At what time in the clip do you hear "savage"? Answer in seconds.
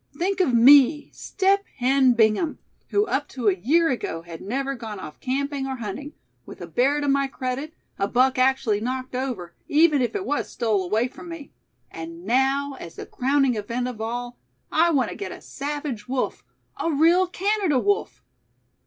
15.39-16.07